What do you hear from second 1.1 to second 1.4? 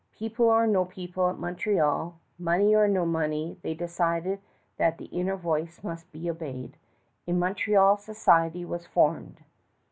at